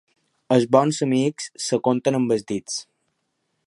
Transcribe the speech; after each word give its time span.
Els 0.55 0.65
bons 0.75 1.01
amics 1.07 1.49
es 1.61 1.69
compten 1.89 2.21
amb 2.21 2.37
els 2.37 2.51
dits. 2.53 2.85